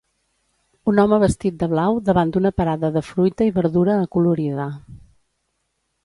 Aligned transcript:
Un 0.91 0.99
home 1.01 1.17
vestit 1.23 1.59
de 1.63 1.67
blau 1.73 1.99
davant 2.07 2.31
d'una 2.35 2.51
parada 2.61 2.89
de 2.95 3.03
fruita 3.09 3.47
i 3.49 3.53
verdura 3.57 3.99
acolorida 4.07 4.65